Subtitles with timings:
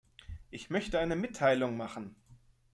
[0.49, 2.15] Ich möchte eine Mitteilung machen.